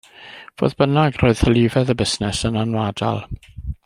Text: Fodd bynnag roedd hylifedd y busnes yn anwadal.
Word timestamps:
Fodd 0.61 0.73
bynnag 0.79 1.19
roedd 1.23 1.43
hylifedd 1.49 1.93
y 1.95 1.99
busnes 2.01 2.41
yn 2.51 2.59
anwadal. 2.63 3.23